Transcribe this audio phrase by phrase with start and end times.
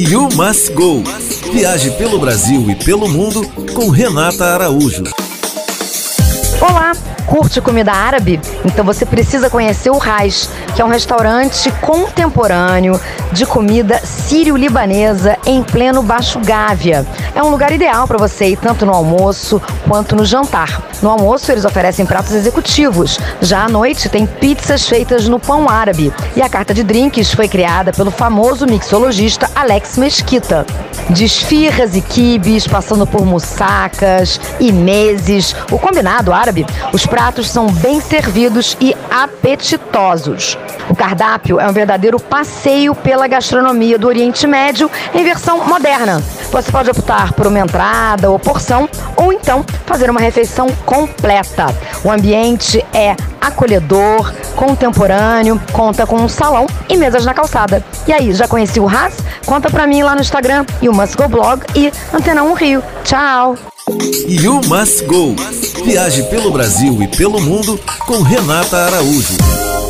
[0.00, 1.02] You Must Go.
[1.52, 3.42] Viaje pelo Brasil e pelo mundo
[3.74, 5.02] com Renata Araújo.
[6.60, 6.92] Olá,
[7.26, 8.40] curte comida árabe?
[8.64, 13.00] Então você precisa conhecer o Raj, que é um restaurante contemporâneo
[13.32, 17.06] de comida sírio-libanesa em pleno Baixo Gávea.
[17.34, 20.82] É um lugar ideal para você ir tanto no almoço quanto no jantar.
[21.02, 23.18] No almoço eles oferecem pratos executivos.
[23.40, 26.12] Já à noite tem pizzas feitas no pão árabe.
[26.34, 30.66] E a carta de drinks foi criada pelo famoso mixologista Alex Mesquita.
[31.10, 37.66] De esfirras e quibes, passando por mussacas e meses, o combinado árabe, os pratos são
[37.68, 40.58] bem servidos e apetitosos.
[40.90, 46.22] O cardápio é um verdadeiro passeio pela gastronomia do Oriente Médio em versão moderna.
[46.52, 51.66] Você pode optar por uma entrada ou porção, ou então fazer uma refeição completa.
[52.04, 57.84] O ambiente é acolhedor, contemporâneo, conta com um salão e mesas na calçada.
[58.06, 59.14] E aí, já conheci o Haas?
[59.44, 62.84] Conta pra mim lá no Instagram e o Must Go Blog e Antena 1 Rio.
[63.02, 63.56] Tchau!
[64.28, 65.34] You Must Go.
[65.84, 69.87] Viaje pelo Brasil e pelo mundo com Renata Araújo.